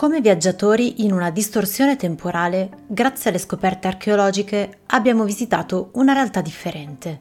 [0.00, 7.20] Come viaggiatori in una distorsione temporale, grazie alle scoperte archeologiche, abbiamo visitato una realtà differente.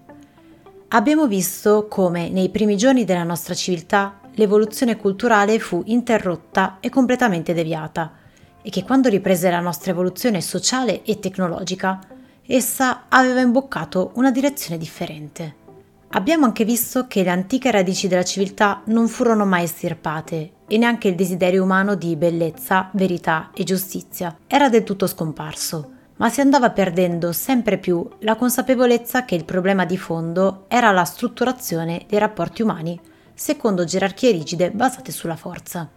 [0.88, 7.54] Abbiamo visto come nei primi giorni della nostra civiltà l'evoluzione culturale fu interrotta e completamente
[7.54, 8.14] deviata
[8.62, 12.00] e che quando riprese la nostra evoluzione sociale e tecnologica,
[12.48, 15.56] essa aveva imboccato una direzione differente.
[16.12, 21.10] Abbiamo anche visto che le antiche radici della civiltà non furono mai estirpate e neanche
[21.10, 26.70] il desiderio umano di bellezza, verità e giustizia era del tutto scomparso, ma si andava
[26.70, 32.62] perdendo sempre più la consapevolezza che il problema di fondo era la strutturazione dei rapporti
[32.62, 33.00] umani
[33.34, 35.90] secondo gerarchie rigide basate sulla forza.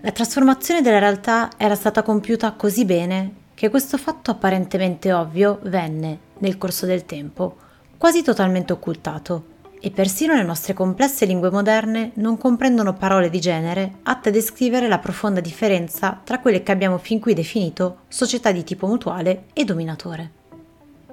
[0.00, 6.18] La trasformazione della realtà era stata compiuta così bene che questo fatto apparentemente ovvio venne,
[6.38, 7.56] nel corso del tempo,
[7.98, 9.50] quasi totalmente occultato
[9.84, 14.86] e persino le nostre complesse lingue moderne non comprendono parole di genere atte a descrivere
[14.86, 19.64] la profonda differenza tra quelle che abbiamo fin qui definito società di tipo mutuale e
[19.64, 20.30] dominatore.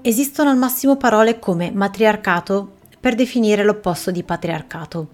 [0.01, 5.07] Esistono al massimo parole come matriarcato per definire l'opposto di patriarcato.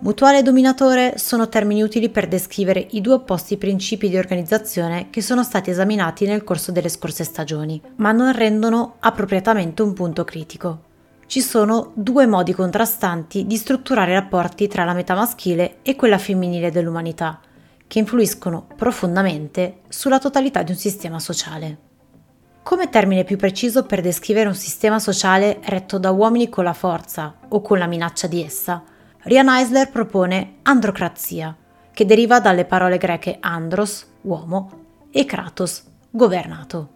[0.00, 5.22] Mutuale e dominatore sono termini utili per descrivere i due opposti principi di organizzazione che
[5.22, 10.83] sono stati esaminati nel corso delle scorse stagioni, ma non rendono appropriatamente un punto critico
[11.26, 16.18] ci sono due modi contrastanti di strutturare i rapporti tra la metà maschile e quella
[16.18, 17.40] femminile dell'umanità,
[17.86, 21.78] che influiscono profondamente sulla totalità di un sistema sociale.
[22.62, 27.34] Come termine più preciso per descrivere un sistema sociale retto da uomini con la forza
[27.48, 28.82] o con la minaccia di essa,
[29.18, 31.56] Rian Eisler propone androcrazia,
[31.92, 34.70] che deriva dalle parole greche andros, uomo,
[35.10, 36.93] e kratos, governato.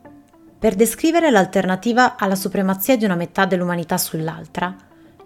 [0.59, 4.75] Per descrivere l'alternativa alla supremazia di una metà dell'umanità sull'altra,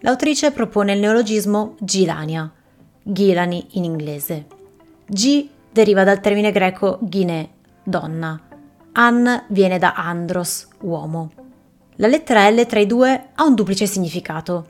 [0.00, 2.52] l'autrice propone il neologismo Gilania,
[3.02, 4.46] Gilani in inglese.
[5.06, 7.48] G deriva dal termine greco gine,
[7.82, 8.38] donna.
[8.92, 11.32] An viene da andros, uomo.
[11.96, 14.66] La lettera L tra i due ha un duplice significato.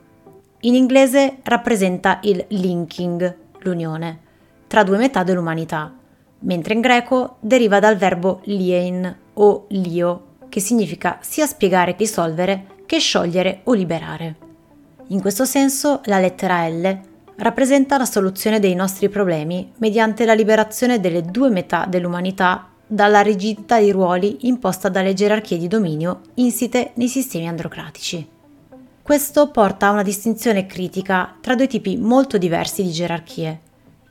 [0.61, 4.19] In inglese rappresenta il linking, l'unione,
[4.67, 5.93] tra due metà dell'umanità,
[6.39, 12.65] mentre in greco deriva dal verbo liein o lio, che significa sia spiegare che risolvere
[12.85, 14.35] che sciogliere o liberare.
[15.07, 16.99] In questo senso la lettera L
[17.37, 23.79] rappresenta la soluzione dei nostri problemi mediante la liberazione delle due metà dell'umanità dalla rigidità
[23.79, 28.29] di ruoli imposta dalle gerarchie di dominio insite nei sistemi androcratici.
[29.01, 33.59] Questo porta a una distinzione critica tra due tipi molto diversi di gerarchie.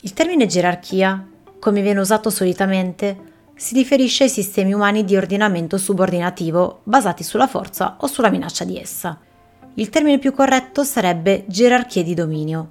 [0.01, 1.25] Il termine gerarchia,
[1.61, 3.31] come viene usato solitamente,
[3.63, 8.77] si riferisce ai sistemi umani di ordinamento subordinativo basati sulla forza o sulla minaccia di
[8.77, 9.21] essa.
[9.75, 12.71] Il termine più corretto sarebbe gerarchie di dominio,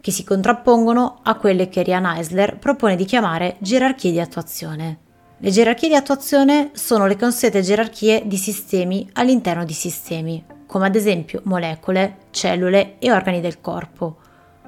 [0.00, 4.98] che si contrappongono a quelle che Rian Eisler propone di chiamare gerarchie di attuazione.
[5.38, 10.96] Le gerarchie di attuazione sono le consuete gerarchie di sistemi all'interno di sistemi, come ad
[10.96, 14.16] esempio molecole, cellule e organi del corpo,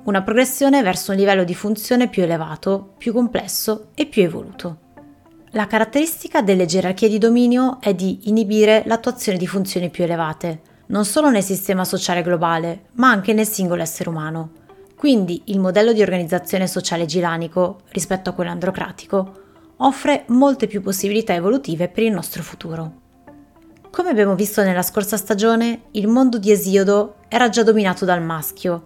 [0.04, 4.84] una progressione verso un livello di funzione più elevato, più complesso e più evoluto.
[5.52, 11.04] La caratteristica delle gerarchie di dominio è di inibire l'attuazione di funzioni più elevate, non
[11.04, 14.50] solo nel sistema sociale globale, ma anche nel singolo essere umano.
[14.96, 19.44] Quindi il modello di organizzazione sociale gilanico, rispetto a quello androcratico,
[19.78, 22.92] offre molte più possibilità evolutive per il nostro futuro.
[23.90, 28.82] Come abbiamo visto nella scorsa stagione, il mondo di Esiodo era già dominato dal maschio,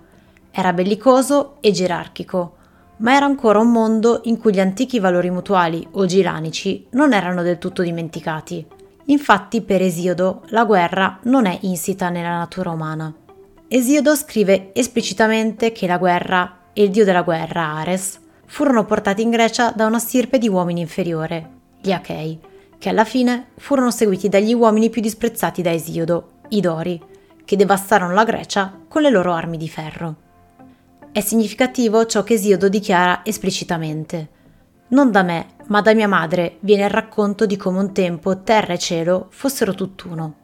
[0.51, 2.57] era bellicoso e gerarchico,
[3.01, 7.43] ma era ancora un mondo in cui gli antichi valori mutuali o gilanici non erano
[7.43, 8.67] del tutto dimenticati.
[9.07, 13.13] Infatti per Esiodo la guerra non è insita nella natura umana.
[13.69, 19.31] Esiodo scrive esplicitamente che la guerra e il dio della guerra, Ares, furono portati in
[19.31, 21.49] Grecia da una stirpe di uomini inferiore,
[21.81, 22.39] gli Achei,
[22.79, 27.01] che alla fine furono seguiti dagli uomini più disprezzati da Esiodo, i Dori,
[27.45, 30.17] che devastarono la Grecia con le loro armi di ferro.
[31.13, 34.29] È significativo ciò che Esiodo dichiara esplicitamente.
[34.91, 38.75] Non da me, ma da mia madre viene il racconto di come un tempo terra
[38.75, 40.35] e cielo fossero tutt'uno.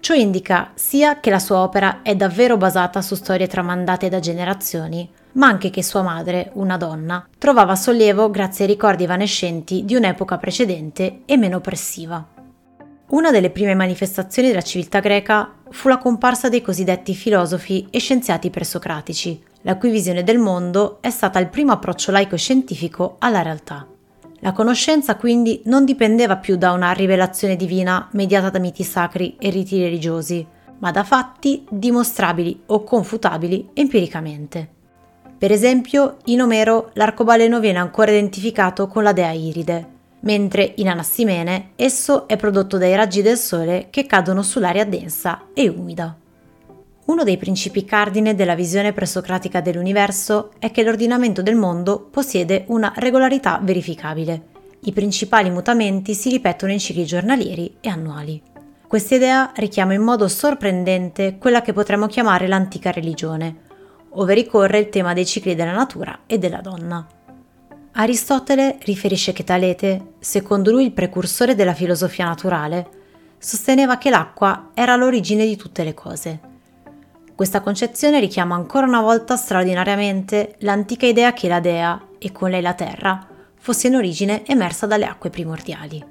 [0.00, 5.06] Ciò indica sia che la sua opera è davvero basata su storie tramandate da generazioni,
[5.32, 10.38] ma anche che sua madre, una donna, trovava sollievo grazie ai ricordi evanescenti di un'epoca
[10.38, 12.26] precedente e meno oppressiva.
[13.10, 18.50] Una delle prime manifestazioni della civiltà greca fu la comparsa dei cosiddetti filosofi e scienziati
[18.50, 23.42] presocratici, la cui visione del mondo è stata il primo approccio laico e scientifico alla
[23.42, 23.84] realtà.
[24.42, 29.50] La conoscenza quindi non dipendeva più da una rivelazione divina mediata da miti sacri e
[29.50, 30.46] riti religiosi,
[30.78, 34.68] ma da fatti dimostrabili o confutabili empiricamente.
[35.36, 41.70] Per esempio, in Omero l'arcobaleno viene ancora identificato con la dea Iride, mentre in Anassimene
[41.76, 46.16] esso è prodotto dai raggi del sole che cadono sull'aria densa e umida.
[47.06, 52.92] Uno dei principi cardine della visione presocratica dell'universo è che l'ordinamento del mondo possiede una
[52.96, 54.48] regolarità verificabile.
[54.82, 58.40] I principali mutamenti si ripetono in cicli giornalieri e annuali.
[58.86, 63.56] Questa idea richiama in modo sorprendente quella che potremmo chiamare l'antica religione,
[64.10, 67.06] ove ricorre il tema dei cicli della natura e della donna.
[67.92, 72.98] Aristotele riferisce che Talete, secondo lui il precursore della filosofia naturale,
[73.38, 76.40] sosteneva che l'acqua era l'origine di tutte le cose.
[77.34, 82.62] Questa concezione richiama ancora una volta straordinariamente l'antica idea che la dea, e con lei
[82.62, 83.26] la terra,
[83.56, 86.04] fosse in origine emersa dalle acque primordiali.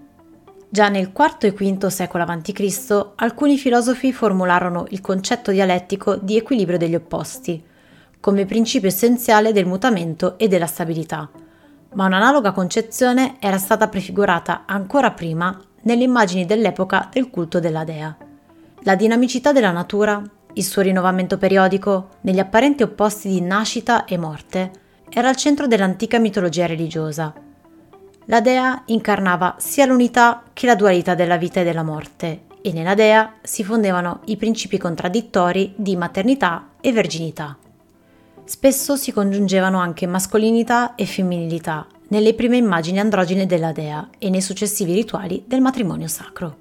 [0.68, 3.12] Già nel IV e V secolo a.C.
[3.16, 7.64] alcuni filosofi formularono il concetto dialettico di equilibrio degli opposti,
[8.20, 11.30] come principio essenziale del mutamento e della stabilità,
[11.94, 18.15] ma un'analoga concezione era stata prefigurata ancora prima nelle immagini dell'epoca del culto della dea.
[18.83, 20.21] La dinamicità della natura,
[20.53, 24.71] il suo rinnovamento periodico, negli apparenti opposti di nascita e morte,
[25.09, 27.33] era al centro dell'antica mitologia religiosa.
[28.25, 32.94] La dea incarnava sia l'unità che la dualità della vita e della morte, e nella
[32.94, 37.57] dea si fondevano i principi contraddittori di maternità e verginità.
[38.50, 44.42] Spesso si congiungevano anche mascolinità e femminilità nelle prime immagini androgene della dea e nei
[44.42, 46.57] successivi rituali del matrimonio sacro.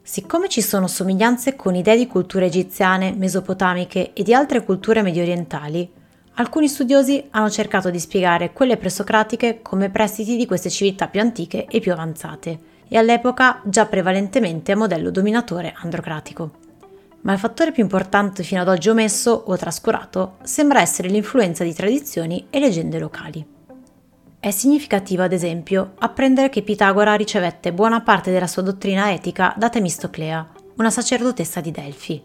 [0.00, 5.90] Siccome ci sono somiglianze con idee di culture egiziane, mesopotamiche e di altre culture mediorientali,
[6.34, 11.66] alcuni studiosi hanno cercato di spiegare quelle presocratiche come prestiti di queste civiltà più antiche
[11.66, 16.66] e più avanzate, e all'epoca già prevalentemente a modello dominatore androcratico
[17.22, 21.74] ma il fattore più importante fino ad oggi omesso o trascurato sembra essere l'influenza di
[21.74, 23.46] tradizioni e leggende locali.
[24.40, 29.68] È significativo, ad esempio, apprendere che Pitagora ricevette buona parte della sua dottrina etica da
[29.68, 32.22] Temistoclea, una sacerdotessa di Delfi.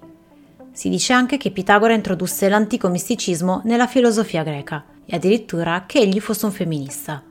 [0.71, 6.19] Si dice anche che Pitagora introdusse l'antico misticismo nella filosofia greca e addirittura che egli
[6.19, 7.23] fosse un femminista.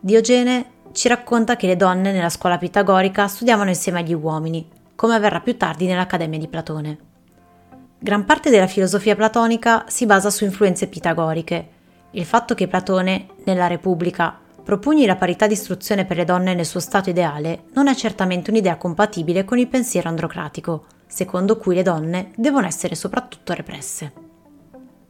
[0.00, 5.40] Diogene ci racconta che le donne nella scuola pitagorica studiavano insieme agli uomini, come avverrà
[5.40, 6.98] più tardi nell'Accademia di Platone.
[7.98, 11.68] Gran parte della filosofia platonica si basa su influenze pitagoriche.
[12.10, 16.66] Il fatto che Platone, nella Repubblica, propugni la parità di istruzione per le donne nel
[16.66, 21.82] suo stato ideale non è certamente un'idea compatibile con il pensiero androcratico, secondo cui le
[21.82, 24.12] donne devono essere soprattutto represse.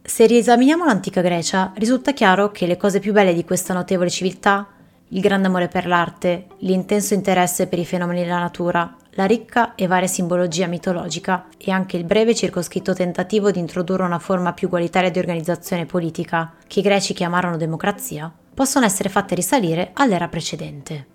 [0.01, 4.67] Se riesaminiamo l'antica Grecia, risulta chiaro che le cose più belle di questa notevole civiltà,
[5.09, 9.87] il grande amore per l'arte, l'intenso interesse per i fenomeni della natura, la ricca e
[9.87, 15.09] varia simbologia mitologica e anche il breve circoscritto tentativo di introdurre una forma più egualitaria
[15.09, 21.07] di organizzazione politica, che i greci chiamarono democrazia, possono essere fatte risalire all'era precedente.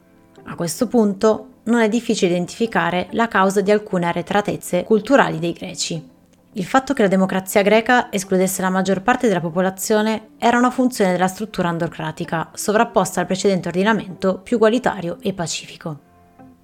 [0.45, 6.09] A questo punto non è difficile identificare la causa di alcune arretratezze culturali dei greci.
[6.55, 11.13] Il fatto che la democrazia greca escludesse la maggior parte della popolazione era una funzione
[11.13, 16.09] della struttura androcratica, sovrapposta al precedente ordinamento più egualitario e pacifico.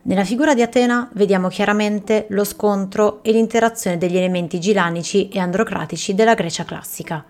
[0.06, 6.14] Nella figura di Atena vediamo chiaramente lo scontro e l'interazione degli elementi gilanici e androcratici
[6.14, 7.25] della Grecia classica.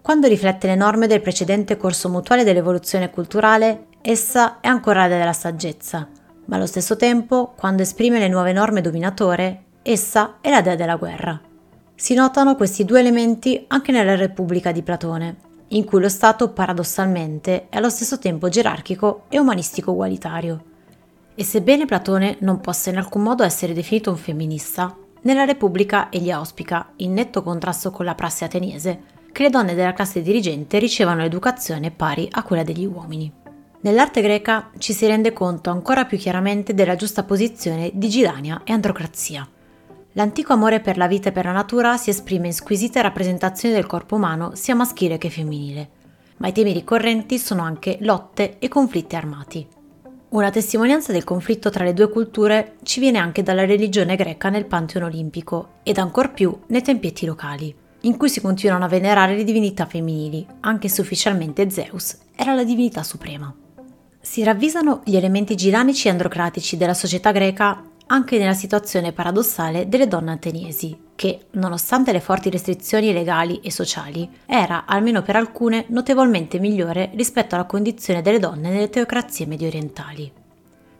[0.00, 5.34] Quando riflette le norme del precedente corso mutuale dell'evoluzione culturale, essa è ancora la della
[5.34, 6.08] saggezza,
[6.46, 10.96] ma allo stesso tempo, quando esprime le nuove norme dominatore, essa è la dea della
[10.96, 11.38] guerra.
[11.94, 15.36] Si notano questi due elementi anche nella Repubblica di Platone,
[15.68, 20.74] in cui lo Stato paradossalmente è allo stesso tempo gerarchico e umanistico ugualitario.
[21.38, 26.30] E sebbene Platone non possa in alcun modo essere definito un femminista, nella Repubblica egli
[26.30, 29.00] auspica, in netto contrasto con la prassi ateniese,
[29.32, 33.30] che le donne della classe dirigente ricevano l'educazione pari a quella degli uomini.
[33.80, 38.72] Nell'arte greca ci si rende conto ancora più chiaramente della giusta posizione di Gilania e
[38.72, 39.46] androcrazia.
[40.12, 43.84] L'antico amore per la vita e per la natura si esprime in squisite rappresentazioni del
[43.84, 45.90] corpo umano sia maschile che femminile,
[46.38, 49.66] ma i temi ricorrenti sono anche lotte e conflitti armati.
[50.28, 54.66] Una testimonianza del conflitto tra le due culture ci viene anche dalla religione greca nel
[54.66, 59.44] Pantheon olimpico ed ancor più nei tempietti locali, in cui si continuano a venerare le
[59.44, 63.54] divinità femminili, anche se ufficialmente Zeus era la divinità suprema.
[64.20, 70.06] Si ravvisano gli elementi giranici e androcratici della società greca anche nella situazione paradossale delle
[70.06, 76.58] donne ateniesi, che, nonostante le forti restrizioni legali e sociali, era, almeno per alcune, notevolmente
[76.58, 80.30] migliore rispetto alla condizione delle donne nelle teocrazie mediorientali.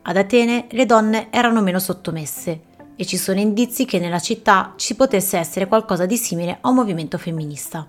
[0.03, 2.61] Ad Atene le donne erano meno sottomesse
[2.97, 6.77] e ci sono indizi che nella città ci potesse essere qualcosa di simile a un
[6.77, 7.87] movimento femminista.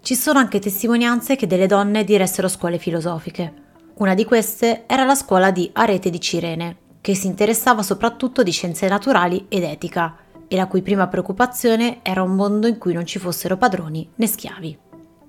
[0.00, 3.66] Ci sono anche testimonianze che delle donne diressero scuole filosofiche,
[3.98, 8.50] Una di queste era la scuola di Arete di Cirene, che si interessava soprattutto di
[8.50, 10.16] scienze naturali ed etica,
[10.48, 14.26] e la cui prima preoccupazione era un mondo in cui non ci fossero padroni né
[14.26, 14.78] schiavi.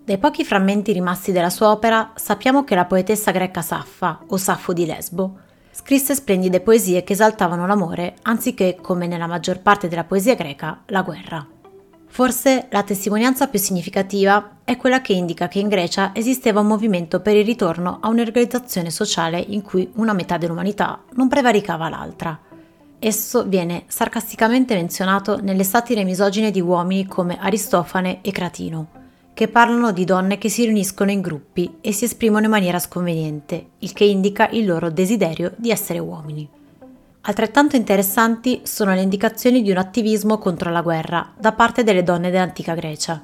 [0.04, 4.74] Dai pochi frammenti rimasti della sua opera sappiamo che la poetessa greca Saffa, o Saffo
[4.74, 5.40] di Lesbo,
[5.72, 11.04] scrisse splendide poesie che esaltavano l'amore anziché, come nella maggior parte della poesia greca, la
[11.04, 11.46] guerra.
[12.12, 17.22] Forse la testimonianza più significativa è quella che indica che in Grecia esisteva un movimento
[17.22, 22.38] per il ritorno a un'organizzazione sociale in cui una metà dell'umanità non prevaricava l'altra.
[22.98, 28.88] Esso viene sarcasticamente menzionato nelle satire misogine di uomini come Aristofane e Cratino,
[29.34, 33.68] che parlano di donne che si riuniscono in gruppi e si esprimono in maniera sconveniente,
[33.80, 36.59] il che indica il loro desiderio di essere uomini.
[37.22, 42.32] Altrettanto interessanti sono le indicazioni di un attivismo contro la guerra da parte delle donne
[42.32, 43.22] dell'antica Grecia.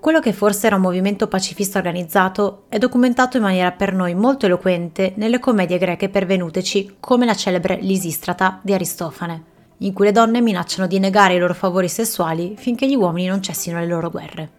[0.00, 4.46] Quello che forse era un movimento pacifista organizzato è documentato in maniera per noi molto
[4.46, 9.42] eloquente nelle commedie greche pervenuteci come la celebre Lisistrata di Aristofane,
[9.78, 13.42] in cui le donne minacciano di negare i loro favori sessuali finché gli uomini non
[13.42, 14.50] cessino le loro guerre.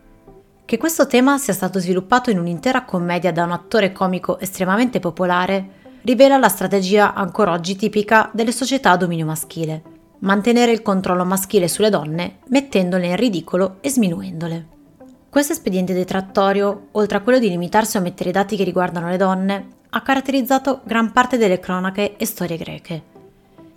[0.65, 5.86] Che questo tema sia stato sviluppato in un'intera commedia da un attore comico estremamente popolare
[6.07, 9.81] rivela la strategia ancora oggi tipica delle società a dominio maschile,
[10.19, 14.67] mantenere il controllo maschile sulle donne mettendole in ridicolo e sminuendole.
[15.27, 19.17] Questo espediente detrattorio, oltre a quello di limitarsi a omettere i dati che riguardano le
[19.17, 23.03] donne, ha caratterizzato gran parte delle cronache e storie greche.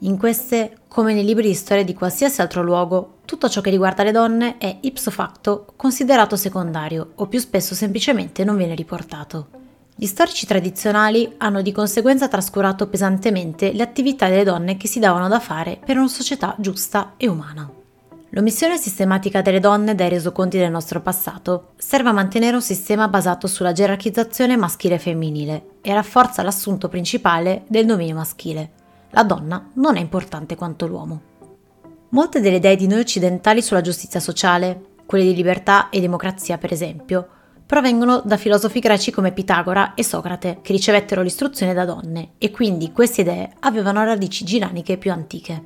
[0.02, 4.04] In queste, come nei libri di storia di qualsiasi altro luogo, tutto ciò che riguarda
[4.04, 9.59] le donne è ipso facto considerato secondario o più spesso semplicemente non viene riportato.
[10.00, 15.28] Gli storici tradizionali hanno di conseguenza trascurato pesantemente le attività delle donne che si davano
[15.28, 17.70] da fare per una società giusta e umana.
[18.30, 23.46] L'omissione sistematica delle donne dai resoconti del nostro passato serve a mantenere un sistema basato
[23.46, 28.70] sulla gerarchizzazione maschile e femminile e rafforza l'assunto principale del dominio maschile.
[29.10, 31.20] La donna non è importante quanto l'uomo.
[32.08, 36.72] Molte delle idee di noi occidentali sulla giustizia sociale, quelle di libertà e democrazia per
[36.72, 37.28] esempio,
[37.70, 42.90] provengono da filosofi greci come Pitagora e Socrate, che ricevettero l'istruzione da donne, e quindi
[42.90, 45.62] queste idee avevano radici giraniche più antiche.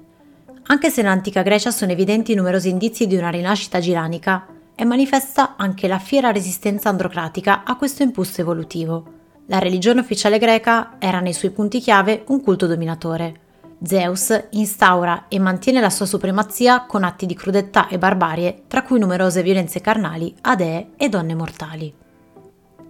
[0.64, 5.88] Anche se nell'antica Grecia sono evidenti numerosi indizi di una rinascita giranica, è manifesta anche
[5.88, 9.04] la fiera resistenza androcratica a questo impulso evolutivo.
[9.46, 13.44] La religione ufficiale greca era nei suoi punti chiave un culto dominatore.
[13.85, 18.99] Zeus instaura e mantiene la sua supremazia con atti di crudeltà e barbarie, tra cui
[18.99, 21.95] numerose violenze carnali a dee e donne mortali.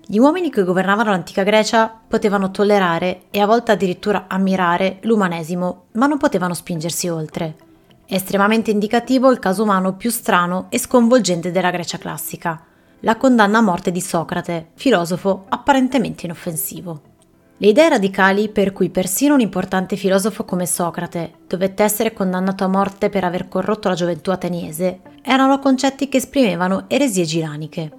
[0.07, 6.07] Gli uomini che governavano l'antica Grecia potevano tollerare e a volte addirittura ammirare l'umanesimo, ma
[6.07, 7.57] non potevano spingersi oltre.
[8.07, 12.63] È estremamente indicativo il caso umano più strano e sconvolgente della Grecia classica,
[13.01, 17.14] la condanna a morte di Socrate, filosofo apparentemente inoffensivo.
[17.65, 22.69] Le idee radicali per cui persino un importante filosofo come Socrate dovette essere condannato a
[22.69, 27.91] morte per aver corrotto la gioventù ateniese erano concetti che esprimevano eresie giraniche,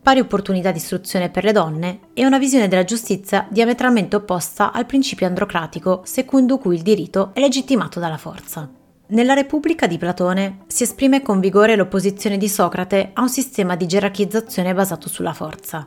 [0.00, 4.86] pari opportunità di istruzione per le donne e una visione della giustizia diametralmente opposta al
[4.86, 8.70] principio androcratico secondo cui il diritto è legittimato dalla forza.
[9.08, 13.88] Nella Repubblica di Platone si esprime con vigore l'opposizione di Socrate a un sistema di
[13.88, 15.84] gerarchizzazione basato sulla forza.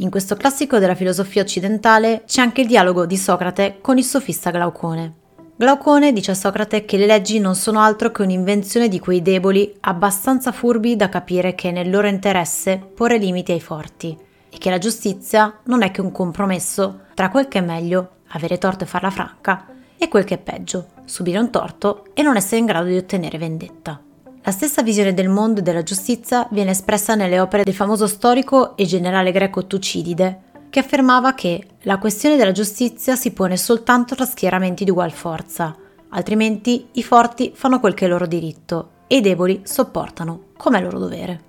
[0.00, 4.50] In questo classico della filosofia occidentale c'è anche il dialogo di Socrate con il sofista
[4.50, 5.12] Glaucone.
[5.56, 9.76] Glaucone dice a Socrate che le leggi non sono altro che un'invenzione di quei deboli
[9.80, 14.16] abbastanza furbi da capire che è nel loro interesse porre limiti ai forti
[14.48, 18.56] e che la giustizia non è che un compromesso tra quel che è meglio, avere
[18.56, 19.66] torto e farla franca,
[19.98, 23.36] e quel che è peggio, subire un torto e non essere in grado di ottenere
[23.36, 24.00] vendetta.
[24.42, 28.74] La stessa visione del mondo e della giustizia viene espressa nelle opere del famoso storico
[28.74, 34.24] e generale greco Tucidide, che affermava che la questione della giustizia si pone soltanto tra
[34.24, 35.76] schieramenti di ugual forza,
[36.08, 40.80] altrimenti i forti fanno quel che è loro diritto e i deboli sopportano come è
[40.80, 41.44] loro dovere.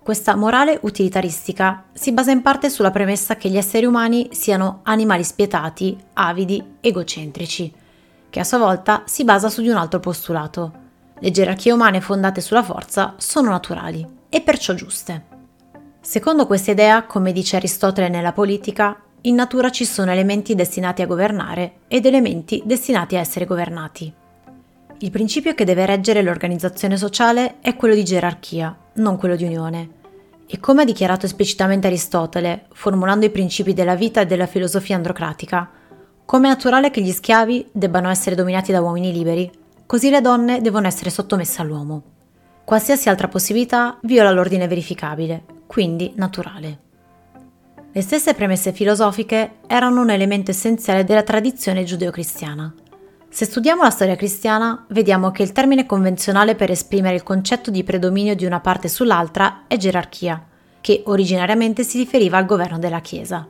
[0.00, 5.24] Questa morale utilitaristica si basa in parte sulla premessa che gli esseri umani siano animali
[5.24, 7.72] spietati, avidi, egocentrici,
[8.30, 10.82] che a sua volta si basa su di un altro postulato,
[11.24, 15.24] le gerarchie umane fondate sulla forza sono naturali e perciò giuste.
[16.02, 21.06] Secondo questa idea, come dice Aristotele nella politica, in natura ci sono elementi destinati a
[21.06, 24.12] governare ed elementi destinati a essere governati.
[24.98, 29.88] Il principio che deve reggere l'organizzazione sociale è quello di gerarchia, non quello di unione.
[30.46, 35.70] E come ha dichiarato esplicitamente Aristotele, formulando i principi della vita e della filosofia androcratica,
[36.26, 40.60] come è naturale che gli schiavi debbano essere dominati da uomini liberi, così le donne
[40.60, 42.02] devono essere sottomesse all'uomo.
[42.64, 46.78] Qualsiasi altra possibilità viola l'ordine verificabile, quindi naturale.
[47.92, 52.74] Le stesse premesse filosofiche erano un elemento essenziale della tradizione giudeo-cristiana.
[53.28, 57.84] Se studiamo la storia cristiana, vediamo che il termine convenzionale per esprimere il concetto di
[57.84, 60.44] predominio di una parte sull'altra è gerarchia,
[60.80, 63.46] che originariamente si riferiva al governo della Chiesa.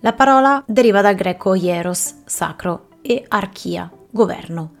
[0.00, 4.72] La parola deriva dal greco hieros, sacro, e archia, governo,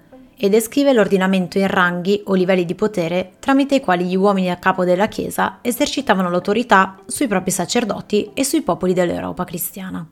[0.44, 4.56] e descrive l'ordinamento in ranghi o livelli di potere tramite i quali gli uomini a
[4.56, 10.04] capo della Chiesa esercitavano l'autorità sui propri sacerdoti e sui popoli dell'Europa cristiana.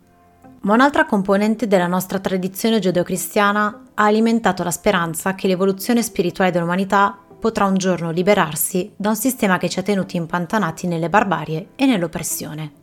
[0.60, 7.18] Ma un'altra componente della nostra tradizione giudeo-cristiana ha alimentato la speranza che l'evoluzione spirituale dell'umanità
[7.40, 11.86] potrà un giorno liberarsi da un sistema che ci ha tenuti impantanati nelle barbarie e
[11.86, 12.79] nell'oppressione.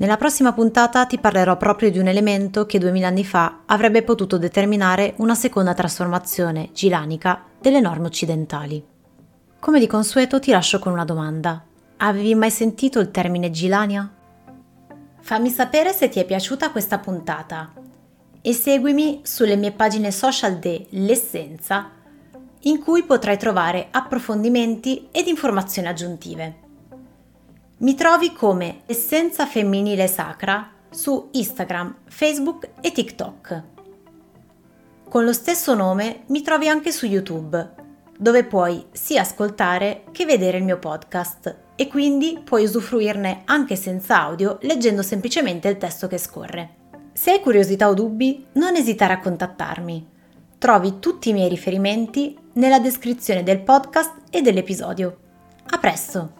[0.00, 4.38] Nella prossima puntata ti parlerò proprio di un elemento che duemila anni fa avrebbe potuto
[4.38, 8.84] determinare una seconda trasformazione gilanica delle norme occidentali.
[9.58, 11.64] Come di consueto ti lascio con una domanda.
[11.96, 14.08] Avevi mai sentito il termine Gilania?
[15.20, 17.72] Fammi sapere se ti è piaciuta questa puntata
[18.40, 21.90] e seguimi sulle mie pagine social de L'Essenza
[22.62, 26.66] in cui potrai trovare approfondimenti ed informazioni aggiuntive.
[27.80, 33.62] Mi trovi come Essenza Femminile Sacra su Instagram, Facebook e TikTok.
[35.08, 37.74] Con lo stesso nome mi trovi anche su YouTube,
[38.18, 44.22] dove puoi sia ascoltare che vedere il mio podcast e quindi puoi usufruirne anche senza
[44.22, 46.74] audio leggendo semplicemente il testo che scorre.
[47.12, 50.08] Se hai curiosità o dubbi, non esitare a contattarmi.
[50.58, 55.18] Trovi tutti i miei riferimenti nella descrizione del podcast e dell'episodio.
[55.70, 56.37] A presto!